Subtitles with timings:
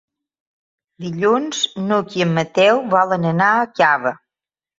[1.03, 4.17] Dilluns n'Hug i en Mateu volen anar a Cava.